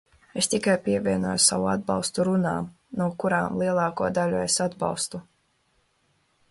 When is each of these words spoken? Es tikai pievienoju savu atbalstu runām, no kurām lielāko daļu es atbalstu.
Es 0.41 0.47
tikai 0.51 0.73
pievienoju 0.85 1.41
savu 1.47 1.67
atbalstu 1.73 2.25
runām, 2.29 2.71
no 3.01 3.09
kurām 3.25 3.61
lielāko 3.63 4.09
daļu 4.19 4.43
es 4.49 4.61
atbalstu. 4.69 5.23